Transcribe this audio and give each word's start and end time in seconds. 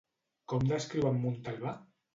Com 0.53 0.65
descriu 0.71 1.07
en 1.11 1.23
Montalvà? 1.27 1.79